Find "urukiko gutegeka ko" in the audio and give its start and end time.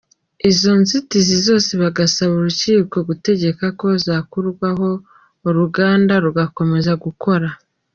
2.35-3.87